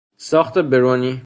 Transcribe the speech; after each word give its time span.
ساخت 0.17 0.57
برونی 0.57 1.13